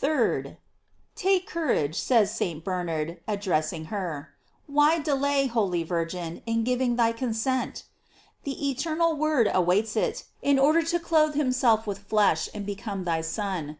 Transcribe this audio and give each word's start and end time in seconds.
3rd. 0.00 0.56
Take 1.16 1.48
courage, 1.48 1.96
says 1.96 2.32
St. 2.32 2.62
Bernard, 2.62 3.18
addressing 3.26 3.86
her; 3.86 4.32
why 4.68 5.00
delay, 5.00 5.48
holy 5.48 5.82
Virgin, 5.82 6.42
in 6.46 6.62
giving 6.62 6.94
thy 6.94 7.12
con 7.12 7.34
sent? 7.34 7.82
The 8.44 8.70
eternal 8.70 9.16
Word 9.16 9.50
awaits 9.52 9.96
it, 9.96 10.22
in 10.42 10.60
order 10.60 10.82
to 10.84 11.00
clothe 11.00 11.34
himself 11.34 11.88
with 11.88 11.98
flesh, 11.98 12.48
and 12.54 12.64
become 12.64 13.02
thy 13.02 13.20
Son. 13.20 13.78